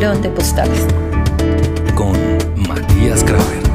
ladrón 0.00 0.20
de 0.20 0.28
postales. 0.28 0.86
Con 1.94 2.12
Matías 2.68 3.24
Kramer. 3.24 3.65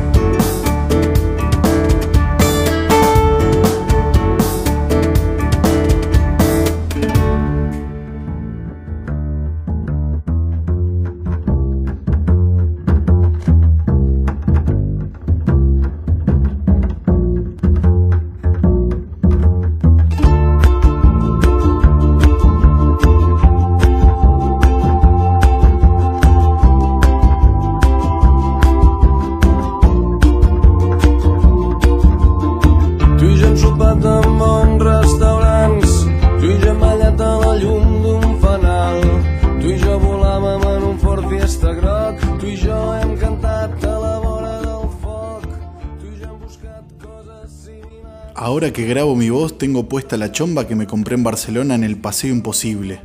Ahora 48.36 48.72
que 48.72 48.86
grabo 48.86 49.16
mi 49.16 49.30
voz 49.30 49.58
tengo 49.58 49.90
puesta 49.90 50.16
la 50.16 50.32
chomba 50.32 50.66
que 50.66 50.76
me 50.76 50.88
compré 50.88 51.16
en 51.16 51.24
Barcelona 51.24 51.76
en 51.76 51.84
el 51.84 51.98
Paseo 51.98 52.32
Imposible. 52.32 53.02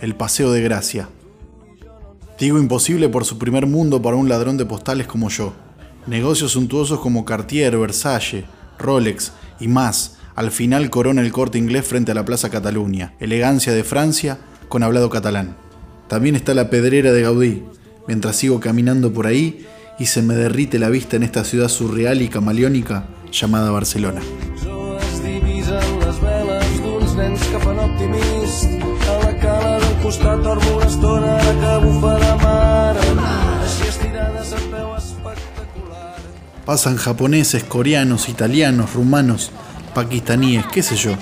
El 0.00 0.14
Paseo 0.14 0.52
de 0.52 0.62
Gracia. 0.62 1.08
Digo 2.38 2.58
imposible 2.58 3.08
por 3.08 3.24
su 3.24 3.38
primer 3.38 3.66
mundo 3.66 4.00
para 4.00 4.16
un 4.16 4.28
ladrón 4.28 4.56
de 4.56 4.64
postales 4.64 5.08
como 5.08 5.28
yo. 5.28 5.52
Negocios 6.06 6.52
suntuosos 6.52 7.00
como 7.00 7.24
Cartier, 7.24 7.76
Versace, 7.76 8.44
Rolex 8.78 9.32
y 9.58 9.66
más. 9.66 10.16
Al 10.36 10.52
final 10.52 10.90
corona 10.90 11.22
el 11.22 11.32
corte 11.32 11.58
inglés 11.58 11.84
frente 11.84 12.12
a 12.12 12.14
la 12.14 12.24
Plaza 12.24 12.50
Cataluña. 12.50 13.14
Elegancia 13.18 13.72
de 13.72 13.84
Francia 13.84 14.38
con 14.68 14.84
hablado 14.84 15.10
catalán. 15.10 15.56
También 16.08 16.36
está 16.36 16.54
la 16.54 16.70
pedrera 16.70 17.12
de 17.12 17.22
Gaudí. 17.22 17.64
Mientras 18.06 18.36
sigo 18.36 18.60
caminando 18.60 19.12
por 19.12 19.26
ahí 19.26 19.66
y 19.98 20.06
se 20.06 20.22
me 20.22 20.34
derrite 20.34 20.78
la 20.78 20.88
vista 20.88 21.16
en 21.16 21.24
esta 21.24 21.44
ciudad 21.44 21.68
surreal 21.68 22.22
y 22.22 22.28
camaleónica 22.28 23.06
llamada 23.32 23.70
Barcelona. 23.70 24.20
Zoes 24.62 25.22
divisen 25.22 25.98
les 26.00 26.20
veles 26.20 26.80
d'uns 26.82 27.14
nens 27.16 27.46
que 27.50 27.60
fan 27.62 27.78
optimist. 27.78 28.66
A 29.10 29.16
la 29.24 29.32
cala 29.38 29.78
del 29.78 29.96
costat 30.02 30.42
dormo 30.44 30.76
una 30.76 30.86
estona 30.86 31.36
ara 31.38 31.54
que 31.60 31.86
bufa 31.86 32.14
de 32.18 32.34
mar. 32.42 32.96
Així 32.98 33.88
estirades 33.88 34.54
veu 34.72 34.94
espectacular. 34.96 36.16
Pasan 36.66 36.96
japoneses, 36.96 37.64
coreanos, 37.64 38.28
italianos, 38.28 38.94
rumanos, 38.94 39.50
pakistaníes, 39.94 40.66
qué 40.66 40.82
sé 40.82 40.96
yo. 40.96 41.14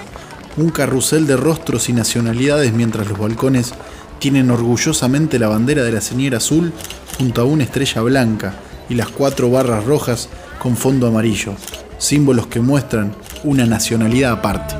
Un 0.56 0.70
carrusel 0.70 1.26
de 1.26 1.36
rostros 1.36 1.88
y 1.88 1.92
nacionalidades 1.92 2.72
mientras 2.72 3.08
los 3.08 3.18
balcones 3.18 3.74
tienen 4.18 4.50
orgullosamente 4.50 5.38
la 5.38 5.48
bandera 5.48 5.84
de 5.84 5.92
la 5.92 6.00
señora 6.00 6.38
azul 6.38 6.72
junto 7.16 7.40
a 7.40 7.44
una 7.44 7.62
estrella 7.62 8.02
blanca 8.02 8.54
y 8.88 8.94
las 8.94 9.08
cuatro 9.08 9.50
barras 9.50 9.84
rojas 9.84 10.28
con 10.58 10.76
fondo 10.76 11.06
amarillo, 11.06 11.54
símbolos 11.98 12.46
que 12.46 12.60
muestran 12.60 13.14
una 13.44 13.66
nacionalidad 13.66 14.32
aparte. 14.32 14.74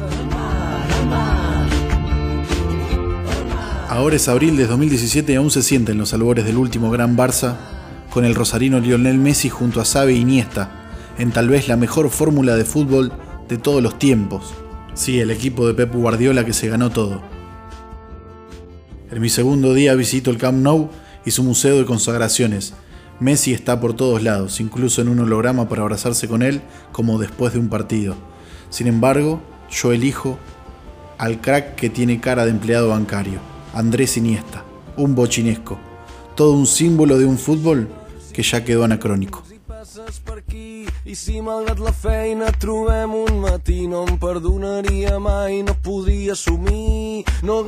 Ahora 3.89 4.17
es 4.17 4.29
abril 4.29 4.57
de 4.57 4.67
2017 4.67 5.33
y 5.33 5.37
aún 5.37 5.51
se 5.51 5.63
sienten 5.63 5.99
los 5.99 6.15
albores 6.15 6.45
del 6.45 6.57
último 6.57 6.91
gran 6.91 7.17
Barça 7.17 7.57
con 8.11 8.25
el 8.25 8.35
rosarino 8.35 8.81
Lionel 8.81 9.19
Messi 9.19 9.49
junto 9.49 9.81
a 9.81 9.85
Xavi 9.85 10.15
Iniesta 10.15 10.71
en 11.19 11.33
tal 11.33 11.49
vez 11.49 11.69
la 11.69 11.77
mejor 11.77 12.09
fórmula 12.11 12.57
de 12.57 12.65
fútbol 12.65 13.13
de 13.49 13.59
todos 13.59 13.83
los 13.83 13.99
tiempos. 13.99 14.55
Sí, 14.95 15.19
el 15.21 15.31
equipo 15.31 15.67
de 15.67 15.75
Pep 15.75 15.93
Guardiola 15.95 16.45
que 16.45 16.53
se 16.53 16.69
ganó 16.69 16.91
todo. 16.91 17.23
En 19.11 19.21
mi 19.21 19.29
segundo 19.29 19.75
día 19.75 19.95
visito 19.95 20.31
el 20.31 20.39
Camp 20.39 20.59
Nou 20.59 20.91
y 21.25 21.31
su 21.31 21.43
museo 21.43 21.79
de 21.79 21.85
consagraciones. 21.85 22.75
Messi 23.21 23.53
está 23.53 23.81
por 23.81 23.95
todos 23.95 24.23
lados, 24.23 24.61
incluso 24.61 25.03
en 25.03 25.09
un 25.09 25.19
holograma 25.19 25.69
para 25.69 25.83
abrazarse 25.83 26.29
con 26.29 26.43
él 26.43 26.63
como 26.93 27.19
después 27.19 27.53
de 27.53 27.59
un 27.59 27.69
partido. 27.69 28.15
Sin 28.71 28.87
embargo, 28.87 29.41
yo 29.71 29.93
elijo 29.93 30.39
al 31.19 31.41
crack 31.41 31.75
que 31.75 31.91
tiene 31.91 32.21
cara 32.21 32.45
de 32.45 32.53
empleado 32.53 32.91
bancario, 32.91 33.41
Andrés 33.75 34.17
Iniesta, 34.17 34.63
un 34.97 35.17
bochinesco, 35.17 35.79
todo 36.37 36.53
un 36.53 36.67
símbolo 36.67 37.19
de 37.19 37.25
un 37.25 37.39
fútbol 37.39 37.89
que 38.33 38.43
ya 38.43 38.65
quedó 38.65 38.85
anacrónico. 38.85 39.43
I 39.51 39.59
passes 39.67 40.21
per 40.21 40.39
aquí 40.39 40.87
si 41.15 41.41
la 41.41 41.51
un 41.51 41.67
no 47.43 47.65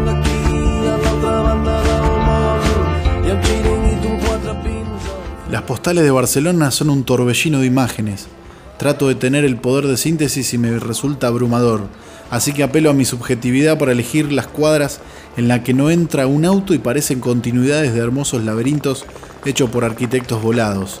no 0.00 0.12
no 0.12 0.65
Las 5.50 5.62
postales 5.62 6.04
de 6.04 6.10
Barcelona 6.10 6.70
son 6.70 6.90
un 6.90 7.04
torbellino 7.04 7.60
de 7.60 7.66
imágenes. 7.66 8.26
Trato 8.78 9.08
de 9.08 9.14
tener 9.14 9.44
el 9.44 9.56
poder 9.56 9.86
de 9.86 9.96
síntesis 9.96 10.52
y 10.52 10.58
me 10.58 10.78
resulta 10.78 11.28
abrumador, 11.28 11.88
así 12.30 12.52
que 12.52 12.62
apelo 12.62 12.90
a 12.90 12.94
mi 12.94 13.04
subjetividad 13.04 13.78
para 13.78 13.92
elegir 13.92 14.32
las 14.32 14.48
cuadras 14.48 15.00
en 15.36 15.48
las 15.48 15.60
que 15.60 15.72
no 15.72 15.88
entra 15.88 16.26
un 16.26 16.44
auto 16.44 16.74
y 16.74 16.78
parecen 16.78 17.20
continuidades 17.20 17.94
de 17.94 18.00
hermosos 18.00 18.44
laberintos 18.44 19.06
hechos 19.46 19.70
por 19.70 19.84
arquitectos 19.84 20.42
volados. 20.42 21.00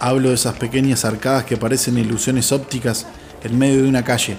Hablo 0.00 0.28
de 0.28 0.34
esas 0.34 0.56
pequeñas 0.56 1.04
arcadas 1.04 1.44
que 1.44 1.56
parecen 1.56 1.96
ilusiones 1.96 2.52
ópticas 2.52 3.06
en 3.42 3.56
medio 3.56 3.82
de 3.82 3.88
una 3.88 4.04
calle, 4.04 4.36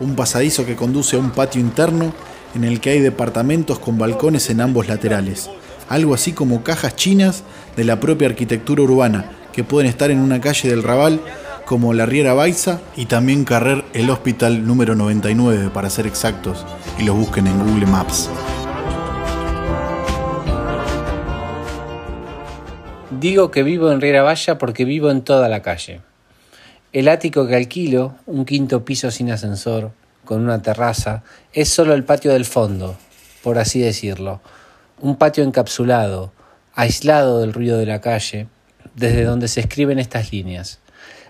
un 0.00 0.16
pasadizo 0.16 0.66
que 0.66 0.76
conduce 0.76 1.16
a 1.16 1.20
un 1.20 1.30
patio 1.30 1.60
interno 1.60 2.12
en 2.54 2.64
el 2.64 2.80
que 2.80 2.90
hay 2.90 3.00
departamentos 3.00 3.78
con 3.78 3.98
balcones 3.98 4.50
en 4.50 4.60
ambos 4.60 4.88
laterales, 4.88 5.50
algo 5.88 6.14
así 6.14 6.32
como 6.32 6.62
cajas 6.62 6.96
chinas 6.96 7.44
de 7.76 7.84
la 7.84 8.00
propia 8.00 8.28
arquitectura 8.28 8.82
urbana, 8.82 9.30
que 9.52 9.64
pueden 9.64 9.88
estar 9.88 10.10
en 10.10 10.20
una 10.20 10.40
calle 10.40 10.68
del 10.68 10.82
Raval 10.82 11.20
como 11.64 11.92
la 11.92 12.06
Riera 12.06 12.32
Baiza 12.32 12.80
y 12.96 13.06
también 13.06 13.44
Carrer 13.44 13.84
el 13.92 14.08
Hospital 14.08 14.66
número 14.66 14.94
99 14.94 15.70
para 15.72 15.90
ser 15.90 16.06
exactos, 16.06 16.64
y 16.98 17.04
los 17.04 17.16
busquen 17.16 17.46
en 17.46 17.58
Google 17.58 17.86
Maps. 17.86 18.30
Digo 23.20 23.50
que 23.50 23.62
vivo 23.62 23.90
en 23.90 24.00
Riera 24.00 24.22
Valla 24.22 24.58
porque 24.58 24.84
vivo 24.84 25.10
en 25.10 25.22
toda 25.22 25.48
la 25.48 25.60
calle. 25.60 26.00
El 26.92 27.08
ático 27.08 27.46
que 27.46 27.56
alquilo, 27.56 28.14
un 28.26 28.44
quinto 28.44 28.84
piso 28.84 29.10
sin 29.10 29.30
ascensor, 29.30 29.90
con 30.28 30.42
una 30.42 30.60
terraza, 30.60 31.22
es 31.54 31.70
solo 31.70 31.94
el 31.94 32.04
patio 32.04 32.34
del 32.34 32.44
fondo, 32.44 32.98
por 33.42 33.56
así 33.58 33.80
decirlo. 33.80 34.42
Un 35.00 35.16
patio 35.16 35.42
encapsulado, 35.42 36.32
aislado 36.74 37.40
del 37.40 37.54
ruido 37.54 37.78
de 37.78 37.86
la 37.86 38.02
calle, 38.02 38.46
desde 38.94 39.24
donde 39.24 39.48
se 39.48 39.60
escriben 39.60 39.98
estas 39.98 40.30
líneas. 40.30 40.80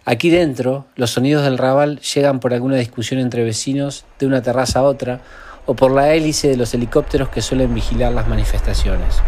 Aquí 0.05 0.31
dentro, 0.31 0.87
los 0.97 1.13
sonidos 1.13 1.45
del 1.45 1.59
rabal 1.59 2.01
llegan 2.01 2.41
por 2.41 2.53
alguna 2.53 2.75
discusión 2.75 3.21
entre 3.21 3.45
vecinos 3.45 4.05
de 4.19 4.27
una 4.27 4.43
terraza 4.43 4.81
a 4.81 4.83
otra 4.83 5.21
o 5.65 5.77
por 5.77 5.93
la 5.93 6.13
hélice 6.13 6.49
de 6.49 6.57
los 6.57 6.75
helicópteros 6.75 7.29
que 7.29 7.41
suelen 7.41 7.73
vigilar 7.73 8.13
las 8.13 8.27
manifestaciones. 8.27 9.23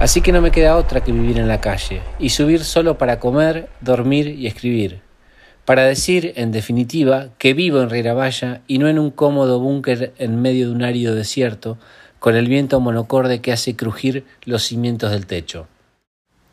Así 0.00 0.22
que 0.22 0.32
no 0.32 0.40
me 0.40 0.50
queda 0.50 0.78
otra 0.78 1.02
que 1.02 1.12
vivir 1.12 1.38
en 1.38 1.48
la 1.48 1.60
calle 1.60 2.00
y 2.18 2.30
subir 2.30 2.64
solo 2.64 2.96
para 2.96 3.20
comer, 3.20 3.68
dormir 3.82 4.28
y 4.28 4.46
escribir. 4.46 5.05
Para 5.66 5.84
decir, 5.84 6.32
en 6.36 6.52
definitiva, 6.52 7.30
que 7.38 7.52
vivo 7.52 7.82
en 7.82 7.90
Riera 7.90 8.62
y 8.68 8.78
no 8.78 8.88
en 8.88 9.00
un 9.00 9.10
cómodo 9.10 9.58
búnker 9.58 10.14
en 10.16 10.40
medio 10.40 10.68
de 10.68 10.72
un 10.72 10.84
árido 10.84 11.16
desierto, 11.16 11.76
con 12.20 12.36
el 12.36 12.46
viento 12.46 12.78
monocorde 12.78 13.40
que 13.40 13.50
hace 13.50 13.74
crujir 13.74 14.24
los 14.44 14.62
cimientos 14.62 15.10
del 15.10 15.26
techo. 15.26 15.66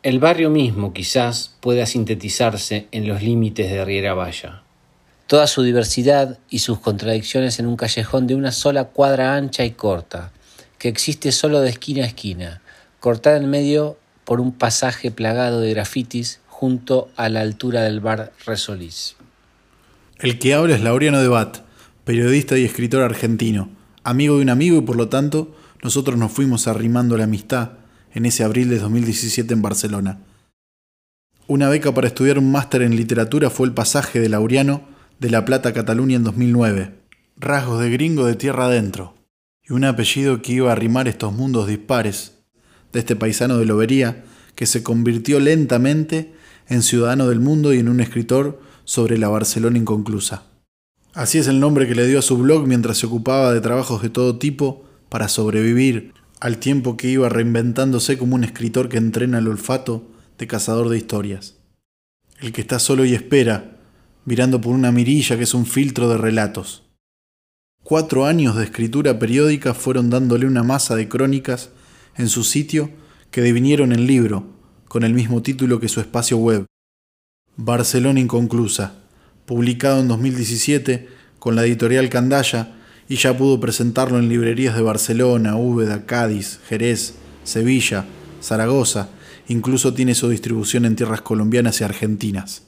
El 0.02 0.18
barrio 0.18 0.50
mismo 0.50 0.92
quizás 0.92 1.54
pueda 1.60 1.86
sintetizarse 1.86 2.88
en 2.90 3.06
los 3.06 3.22
límites 3.22 3.70
de 3.70 3.84
Riera 3.84 4.14
Valla. 4.14 4.64
Toda 5.28 5.46
su 5.46 5.62
diversidad 5.62 6.40
y 6.50 6.58
sus 6.58 6.80
contradicciones 6.80 7.60
en 7.60 7.66
un 7.66 7.76
callejón 7.76 8.26
de 8.26 8.34
una 8.34 8.50
sola 8.50 8.86
cuadra 8.86 9.36
ancha 9.36 9.64
y 9.64 9.70
corta, 9.70 10.32
que 10.76 10.88
existe 10.88 11.30
solo 11.30 11.60
de 11.60 11.70
esquina 11.70 12.02
a 12.02 12.08
esquina, 12.08 12.62
cortada 12.98 13.36
en 13.36 13.48
medio 13.48 13.96
por 14.24 14.40
un 14.40 14.52
pasaje 14.52 15.12
plagado 15.12 15.60
de 15.60 15.70
grafitis 15.70 16.40
junto 16.54 17.10
a 17.16 17.28
la 17.28 17.40
altura 17.40 17.82
del 17.82 17.98
bar 17.98 18.32
Resolís. 18.46 19.16
El 20.20 20.38
que 20.38 20.54
habla 20.54 20.76
es 20.76 20.82
Laureano 20.82 21.20
de 21.20 21.26
Bat, 21.26 21.58
periodista 22.04 22.56
y 22.56 22.64
escritor 22.64 23.02
argentino, 23.02 23.70
amigo 24.04 24.36
de 24.36 24.42
un 24.42 24.50
amigo 24.50 24.78
y 24.78 24.82
por 24.82 24.94
lo 24.94 25.08
tanto 25.08 25.52
nosotros 25.82 26.16
nos 26.16 26.30
fuimos 26.30 26.68
arrimando 26.68 27.16
la 27.16 27.24
amistad 27.24 27.72
en 28.14 28.24
ese 28.24 28.44
abril 28.44 28.68
de 28.68 28.78
2017 28.78 29.52
en 29.52 29.62
Barcelona. 29.62 30.20
Una 31.48 31.68
beca 31.68 31.92
para 31.92 32.06
estudiar 32.06 32.38
un 32.38 32.52
máster 32.52 32.82
en 32.82 32.94
literatura 32.94 33.50
fue 33.50 33.66
el 33.66 33.74
pasaje 33.74 34.20
de 34.20 34.28
Laureano 34.28 34.82
de 35.18 35.30
La 35.30 35.44
Plata 35.44 35.72
Cataluña 35.72 36.16
en 36.16 36.22
2009. 36.22 36.94
Rasgos 37.36 37.80
de 37.80 37.90
gringo 37.90 38.26
de 38.26 38.36
tierra 38.36 38.66
adentro. 38.66 39.16
y 39.68 39.72
un 39.72 39.84
apellido 39.84 40.40
que 40.40 40.52
iba 40.52 40.68
a 40.70 40.72
arrimar 40.72 41.08
estos 41.08 41.32
mundos 41.32 41.66
dispares 41.66 42.34
de 42.92 43.00
este 43.00 43.16
paisano 43.16 43.58
de 43.58 43.64
Lobería 43.64 44.24
que 44.54 44.66
se 44.66 44.84
convirtió 44.84 45.40
lentamente 45.40 46.32
en 46.68 46.82
ciudadano 46.82 47.28
del 47.28 47.40
mundo 47.40 47.72
y 47.72 47.78
en 47.78 47.88
un 47.88 48.00
escritor 48.00 48.60
sobre 48.84 49.18
la 49.18 49.28
Barcelona 49.28 49.78
inconclusa. 49.78 50.44
Así 51.14 51.38
es 51.38 51.46
el 51.46 51.60
nombre 51.60 51.86
que 51.86 51.94
le 51.94 52.06
dio 52.06 52.18
a 52.18 52.22
su 52.22 52.38
blog 52.38 52.66
mientras 52.66 52.98
se 52.98 53.06
ocupaba 53.06 53.52
de 53.52 53.60
trabajos 53.60 54.02
de 54.02 54.10
todo 54.10 54.36
tipo 54.38 54.84
para 55.08 55.28
sobrevivir 55.28 56.12
al 56.40 56.58
tiempo 56.58 56.96
que 56.96 57.08
iba 57.08 57.28
reinventándose 57.28 58.18
como 58.18 58.34
un 58.34 58.44
escritor 58.44 58.88
que 58.88 58.98
entrena 58.98 59.38
el 59.38 59.48
olfato 59.48 60.10
de 60.38 60.46
cazador 60.46 60.88
de 60.88 60.98
historias. 60.98 61.56
El 62.40 62.52
que 62.52 62.60
está 62.60 62.78
solo 62.78 63.04
y 63.04 63.14
espera, 63.14 63.78
mirando 64.24 64.60
por 64.60 64.74
una 64.74 64.90
mirilla 64.90 65.36
que 65.36 65.44
es 65.44 65.54
un 65.54 65.66
filtro 65.66 66.08
de 66.08 66.18
relatos. 66.18 66.82
Cuatro 67.82 68.26
años 68.26 68.56
de 68.56 68.64
escritura 68.64 69.18
periódica 69.18 69.74
fueron 69.74 70.10
dándole 70.10 70.46
una 70.46 70.62
masa 70.62 70.96
de 70.96 71.08
crónicas 71.08 71.70
en 72.16 72.28
su 72.28 72.42
sitio 72.42 72.90
que 73.30 73.40
devinieron 73.40 73.92
en 73.92 74.06
libro, 74.06 74.46
con 74.94 75.02
el 75.02 75.12
mismo 75.12 75.42
título 75.42 75.80
que 75.80 75.88
su 75.88 75.98
espacio 75.98 76.36
web. 76.36 76.66
Barcelona 77.56 78.20
Inconclusa, 78.20 78.94
publicado 79.44 80.00
en 80.00 80.06
2017 80.06 81.08
con 81.40 81.56
la 81.56 81.64
editorial 81.64 82.08
Candaya 82.08 82.76
y 83.08 83.16
ya 83.16 83.36
pudo 83.36 83.58
presentarlo 83.58 84.20
en 84.20 84.28
librerías 84.28 84.76
de 84.76 84.82
Barcelona, 84.82 85.56
Úbeda, 85.56 86.06
Cádiz, 86.06 86.60
Jerez, 86.68 87.14
Sevilla, 87.42 88.04
Zaragoza, 88.40 89.08
incluso 89.48 89.94
tiene 89.94 90.14
su 90.14 90.28
distribución 90.28 90.84
en 90.84 90.94
tierras 90.94 91.22
colombianas 91.22 91.80
y 91.80 91.82
argentinas. 91.82 92.62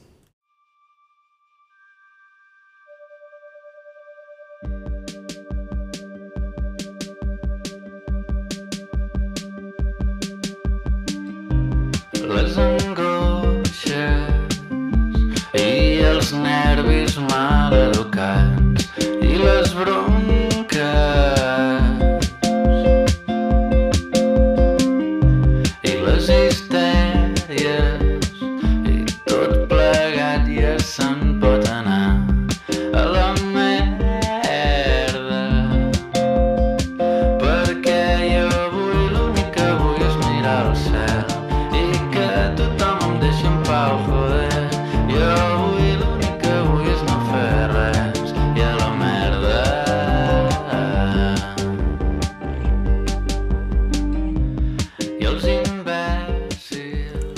Let's 12.29 12.57
go. 12.57 13.16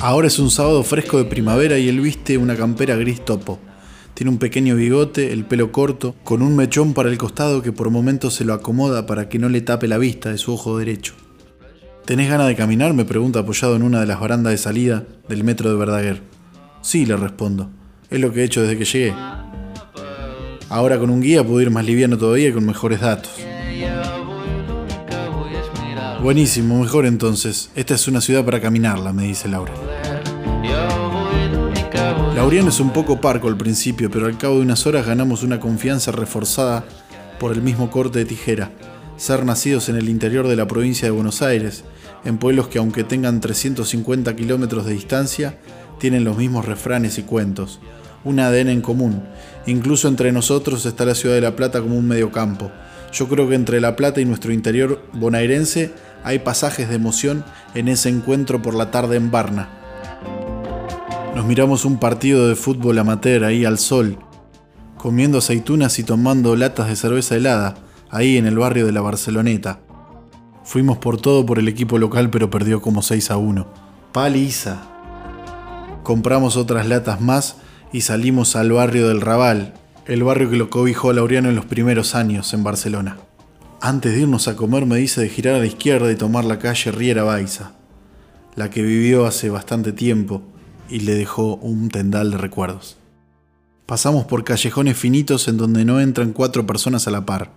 Ahora 0.08 0.28
es 0.28 0.38
un 0.38 0.50
sábado 0.50 0.82
fresco 0.84 1.18
de 1.18 1.26
primavera 1.26 1.76
y 1.76 1.86
él 1.86 2.00
viste 2.00 2.38
una 2.38 2.56
campera 2.56 2.96
gris 2.96 3.22
topo. 3.22 3.58
Tiene 4.14 4.30
un 4.30 4.38
pequeño 4.38 4.74
bigote, 4.74 5.34
el 5.34 5.44
pelo 5.44 5.70
corto, 5.70 6.14
con 6.24 6.40
un 6.40 6.56
mechón 6.56 6.94
para 6.94 7.10
el 7.10 7.18
costado 7.18 7.60
que 7.60 7.72
por 7.72 7.90
momentos 7.90 8.32
se 8.32 8.46
lo 8.46 8.54
acomoda 8.54 9.04
para 9.04 9.28
que 9.28 9.38
no 9.38 9.50
le 9.50 9.60
tape 9.60 9.86
la 9.86 9.98
vista 9.98 10.30
de 10.30 10.38
su 10.38 10.54
ojo 10.54 10.78
derecho. 10.78 11.12
¿Tenés 12.06 12.30
ganas 12.30 12.46
de 12.46 12.56
caminar? 12.56 12.94
me 12.94 13.04
pregunta 13.04 13.40
apoyado 13.40 13.76
en 13.76 13.82
una 13.82 14.00
de 14.00 14.06
las 14.06 14.18
barandas 14.18 14.52
de 14.52 14.56
salida 14.56 15.04
del 15.28 15.44
metro 15.44 15.68
de 15.68 15.76
Verdaguer. 15.76 16.22
Sí, 16.80 17.04
le 17.04 17.18
respondo. 17.18 17.68
Es 18.08 18.18
lo 18.18 18.32
que 18.32 18.40
he 18.40 18.44
hecho 18.44 18.62
desde 18.62 18.78
que 18.78 18.86
llegué. 18.86 19.14
Ahora 20.70 20.98
con 20.98 21.10
un 21.10 21.20
guía 21.20 21.44
puedo 21.44 21.60
ir 21.60 21.70
más 21.70 21.84
liviano 21.84 22.16
todavía 22.16 22.48
y 22.48 22.52
con 22.52 22.64
mejores 22.64 23.02
datos. 23.02 23.32
Buenísimo, 26.22 26.80
mejor 26.80 27.06
entonces. 27.06 27.70
Esta 27.76 27.94
es 27.94 28.08
una 28.08 28.20
ciudad 28.20 28.44
para 28.44 28.60
caminarla, 28.60 29.12
me 29.12 29.22
dice 29.22 29.48
Laura. 29.48 29.72
Laureano 32.34 32.70
es 32.70 32.80
un 32.80 32.92
poco 32.92 33.20
parco 33.20 33.46
al 33.46 33.56
principio, 33.56 34.10
pero 34.10 34.26
al 34.26 34.36
cabo 34.36 34.56
de 34.56 34.62
unas 34.62 34.84
horas 34.86 35.06
ganamos 35.06 35.44
una 35.44 35.60
confianza 35.60 36.10
reforzada 36.10 36.84
por 37.38 37.52
el 37.52 37.62
mismo 37.62 37.90
corte 37.90 38.18
de 38.18 38.24
tijera. 38.24 38.72
Ser 39.16 39.44
nacidos 39.44 39.88
en 39.88 39.96
el 39.96 40.08
interior 40.08 40.48
de 40.48 40.56
la 40.56 40.66
provincia 40.66 41.06
de 41.06 41.12
Buenos 41.12 41.40
Aires, 41.40 41.84
en 42.24 42.38
pueblos 42.38 42.66
que 42.66 42.78
aunque 42.78 43.04
tengan 43.04 43.40
350 43.40 44.34
kilómetros 44.34 44.86
de 44.86 44.94
distancia, 44.94 45.58
tienen 46.00 46.24
los 46.24 46.36
mismos 46.36 46.64
refranes 46.64 47.16
y 47.18 47.22
cuentos, 47.22 47.78
un 48.24 48.40
ADN 48.40 48.70
en 48.70 48.80
común. 48.80 49.22
Incluso 49.66 50.08
entre 50.08 50.32
nosotros 50.32 50.84
está 50.84 51.04
la 51.04 51.14
ciudad 51.14 51.36
de 51.36 51.42
La 51.42 51.54
Plata 51.54 51.80
como 51.80 51.96
un 51.96 52.08
mediocampo. 52.08 52.72
Yo 53.12 53.28
creo 53.28 53.48
que 53.48 53.54
entre 53.54 53.80
La 53.80 53.96
Plata 53.96 54.20
y 54.20 54.24
nuestro 54.24 54.52
interior 54.52 55.02
bonaerense 55.12 55.92
hay 56.24 56.40
pasajes 56.40 56.88
de 56.88 56.96
emoción 56.96 57.44
en 57.74 57.88
ese 57.88 58.08
encuentro 58.08 58.62
por 58.62 58.74
la 58.74 58.90
tarde 58.90 59.16
en 59.16 59.30
Barna. 59.30 59.68
Nos 61.34 61.46
miramos 61.46 61.84
un 61.84 61.98
partido 61.98 62.48
de 62.48 62.56
fútbol 62.56 62.98
amateur 62.98 63.44
ahí 63.44 63.64
al 63.64 63.78
sol, 63.78 64.18
comiendo 64.96 65.38
aceitunas 65.38 65.98
y 65.98 66.02
tomando 66.02 66.56
latas 66.56 66.88
de 66.88 66.96
cerveza 66.96 67.36
helada, 67.36 67.76
ahí 68.10 68.36
en 68.36 68.46
el 68.46 68.58
barrio 68.58 68.86
de 68.86 68.92
la 68.92 69.00
Barceloneta. 69.00 69.80
Fuimos 70.64 70.98
por 70.98 71.20
todo 71.20 71.46
por 71.46 71.58
el 71.58 71.68
equipo 71.68 71.98
local, 71.98 72.28
pero 72.30 72.50
perdió 72.50 72.82
como 72.82 73.02
6 73.02 73.30
a 73.30 73.36
1. 73.36 73.66
Paliza. 74.12 74.82
Compramos 76.02 76.56
otras 76.56 76.86
latas 76.88 77.20
más 77.20 77.56
y 77.92 78.02
salimos 78.02 78.56
al 78.56 78.72
barrio 78.72 79.08
del 79.08 79.20
Raval, 79.20 79.74
el 80.06 80.24
barrio 80.24 80.50
que 80.50 80.56
lo 80.56 80.70
cobijó 80.70 81.10
a 81.10 81.12
Laureano 81.14 81.48
en 81.48 81.56
los 81.56 81.66
primeros 81.66 82.14
años 82.14 82.52
en 82.52 82.64
Barcelona. 82.64 83.16
Antes 83.80 84.12
de 84.12 84.22
irnos 84.22 84.48
a 84.48 84.56
comer 84.56 84.86
me 84.86 84.96
dice 84.96 85.20
de 85.20 85.28
girar 85.28 85.54
a 85.54 85.58
la 85.58 85.66
izquierda 85.66 86.10
y 86.10 86.16
tomar 86.16 86.44
la 86.44 86.58
calle 86.58 86.90
Riera 86.90 87.22
Baiza, 87.22 87.74
la 88.56 88.70
que 88.70 88.82
vivió 88.82 89.24
hace 89.24 89.50
bastante 89.50 89.92
tiempo 89.92 90.42
y 90.88 91.00
le 91.00 91.14
dejó 91.14 91.54
un 91.56 91.88
tendal 91.88 92.32
de 92.32 92.38
recuerdos. 92.38 92.96
Pasamos 93.86 94.26
por 94.26 94.42
callejones 94.42 94.96
finitos 94.96 95.46
en 95.46 95.58
donde 95.58 95.84
no 95.84 96.00
entran 96.00 96.32
cuatro 96.32 96.66
personas 96.66 97.06
a 97.06 97.12
la 97.12 97.24
par. 97.24 97.52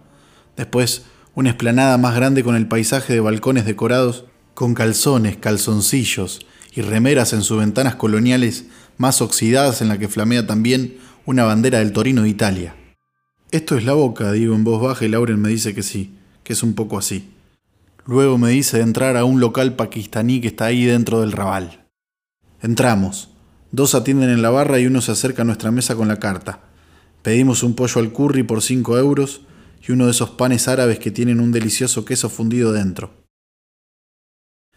Después, 0.55 1.05
una 1.33 1.49
esplanada 1.49 1.97
más 1.97 2.15
grande 2.15 2.43
con 2.43 2.55
el 2.55 2.67
paisaje 2.67 3.13
de 3.13 3.19
balcones 3.19 3.65
decorados 3.65 4.25
con 4.53 4.75
calzones, 4.75 5.37
calzoncillos 5.37 6.45
y 6.71 6.81
remeras 6.81 7.33
en 7.33 7.41
sus 7.41 7.57
ventanas 7.57 7.95
coloniales 7.95 8.65
más 8.97 9.23
oxidadas 9.23 9.81
en 9.81 9.87
la 9.87 9.97
que 9.97 10.07
flamea 10.07 10.45
también 10.45 10.99
una 11.25 11.45
bandera 11.45 11.79
del 11.79 11.93
Torino 11.93 12.21
de 12.21 12.29
Italia. 12.29 12.75
Esto 13.51 13.75
es 13.77 13.83
la 13.83 13.91
boca, 13.91 14.31
digo 14.31 14.55
en 14.55 14.63
voz 14.63 14.81
baja 14.81 15.03
y 15.03 15.09
Lauren 15.09 15.41
me 15.41 15.49
dice 15.49 15.75
que 15.75 15.83
sí, 15.83 16.13
que 16.41 16.53
es 16.53 16.63
un 16.63 16.73
poco 16.73 16.97
así. 16.97 17.29
Luego 18.05 18.37
me 18.37 18.49
dice 18.49 18.77
de 18.77 18.83
entrar 18.83 19.17
a 19.17 19.25
un 19.25 19.41
local 19.41 19.75
pakistaní 19.75 20.39
que 20.39 20.47
está 20.47 20.65
ahí 20.65 20.85
dentro 20.85 21.19
del 21.19 21.33
rabal. 21.33 21.85
Entramos. 22.61 23.29
Dos 23.73 23.93
atienden 23.93 24.29
en 24.29 24.41
la 24.41 24.51
barra 24.51 24.79
y 24.79 24.85
uno 24.85 25.01
se 25.01 25.11
acerca 25.11 25.41
a 25.41 25.45
nuestra 25.45 25.69
mesa 25.69 25.95
con 25.97 26.07
la 26.07 26.17
carta. 26.17 26.61
Pedimos 27.23 27.61
un 27.63 27.75
pollo 27.75 27.99
al 27.99 28.13
curry 28.13 28.43
por 28.43 28.61
5 28.61 28.97
euros 28.97 29.41
y 29.85 29.91
uno 29.91 30.05
de 30.05 30.11
esos 30.11 30.29
panes 30.29 30.69
árabes 30.69 30.99
que 30.99 31.11
tienen 31.11 31.41
un 31.41 31.51
delicioso 31.51 32.05
queso 32.05 32.29
fundido 32.29 32.71
dentro. 32.71 33.11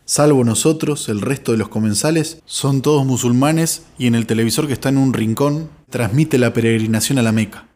Salvo 0.04 0.42
nosotros, 0.42 1.08
el 1.08 1.20
resto 1.20 1.52
de 1.52 1.58
los 1.58 1.68
comensales 1.68 2.42
son 2.44 2.82
todos 2.82 3.06
musulmanes 3.06 3.84
y 3.98 4.08
en 4.08 4.16
el 4.16 4.26
televisor 4.26 4.66
que 4.66 4.72
está 4.72 4.88
en 4.88 4.98
un 4.98 5.12
rincón 5.12 5.70
transmite 5.90 6.38
la 6.38 6.52
peregrinación 6.52 7.18
a 7.18 7.22
la 7.22 7.32
Meca, 7.32 7.68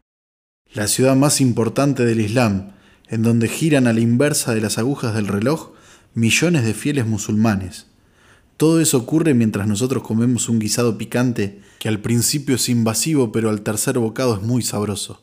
la 0.73 0.87
ciudad 0.87 1.17
más 1.17 1.41
importante 1.41 2.05
del 2.05 2.21
Islam, 2.21 2.73
en 3.09 3.23
donde 3.23 3.49
giran 3.49 3.87
a 3.87 3.93
la 3.93 4.01
inversa 4.01 4.55
de 4.55 4.61
las 4.61 4.79
agujas 4.79 5.15
del 5.15 5.27
reloj 5.27 5.71
millones 6.15 6.65
de 6.65 6.75
fieles 6.75 7.07
musulmanes. 7.07 7.87
Todo 8.57 8.81
eso 8.81 8.99
ocurre 8.99 9.35
mientras 9.35 9.67
nosotros 9.67 10.03
comemos 10.03 10.49
un 10.49 10.59
guisado 10.59 10.99
picante 10.99 11.61
que 11.79 11.89
al 11.89 12.01
principio 12.01 12.57
es 12.57 12.69
invasivo 12.69 13.31
pero 13.31 13.51
al 13.51 13.63
tercer 13.63 13.99
bocado 13.99 14.35
es 14.35 14.43
muy 14.43 14.63
sabroso. 14.63 15.23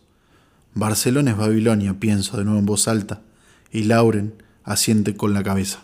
Barcelona 0.74 1.32
es 1.32 1.38
Babilonia, 1.38 2.00
pienso 2.00 2.38
de 2.38 2.46
nuevo 2.46 2.60
en 2.60 2.66
voz 2.66 2.88
alta, 2.88 3.22
y 3.72 3.84
Lauren 3.84 4.34
asiente 4.64 5.16
con 5.16 5.34
la 5.34 5.44
cabeza. 5.44 5.84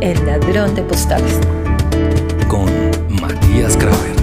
El 0.00 0.24
ladrón 0.26 0.76
de 0.76 0.82
postales. 0.82 1.40
Con 2.46 2.66
Matías 3.20 3.76
Graver. 3.76 4.17